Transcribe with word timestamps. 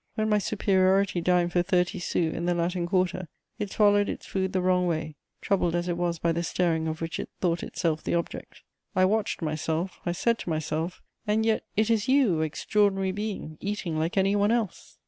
When 0.15 0.29
my 0.29 0.39
superiority 0.39 1.21
dined 1.21 1.51
for 1.51 1.61
thirty 1.61 1.99
sous 1.99 2.33
in 2.33 2.47
the 2.47 2.55
Latin 2.55 2.87
Quarter 2.87 3.27
it 3.59 3.69
swallowed 3.69 4.09
its 4.09 4.25
food 4.25 4.51
the 4.51 4.59
wrong 4.59 4.87
way, 4.87 5.13
troubled 5.41 5.75
as 5.75 5.87
it 5.87 5.95
was 5.95 6.17
by 6.17 6.31
the 6.31 6.41
staring 6.41 6.87
of 6.87 7.01
which 7.01 7.19
it 7.19 7.29
thought 7.39 7.61
itself 7.61 8.03
the 8.03 8.15
object. 8.15 8.63
I 8.95 9.05
watched 9.05 9.43
myself, 9.43 9.99
I 10.03 10.13
said 10.13 10.39
to 10.39 10.49
myself: 10.49 11.03
"And 11.27 11.45
yet 11.45 11.65
it 11.77 11.91
is 11.91 12.07
you, 12.07 12.41
extraordinary 12.41 13.11
being, 13.11 13.59
eating 13.61 13.95
like 13.95 14.17
any 14.17 14.35
one 14.35 14.49
else!" 14.51 14.97